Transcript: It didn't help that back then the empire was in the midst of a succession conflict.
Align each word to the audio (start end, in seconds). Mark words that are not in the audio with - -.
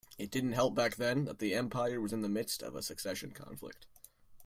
It 0.17 0.31
didn't 0.31 0.53
help 0.53 0.73
that 0.73 0.81
back 0.83 0.95
then 0.97 1.29
the 1.37 1.53
empire 1.53 2.01
was 2.01 2.11
in 2.11 2.23
the 2.23 2.27
midst 2.27 2.63
of 2.63 2.75
a 2.75 2.81
succession 2.81 3.29
conflict. 3.33 3.85